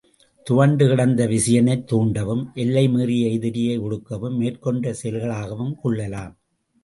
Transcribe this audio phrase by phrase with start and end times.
[0.45, 6.33] துவண்டு கிடந்த விசயனைத் தூண்டவும் எல்லை மீறிய எதிரியை ஒடுக்கவும் மேற்கொண்ட செயல்களாகவும் கொள்ளலாம்.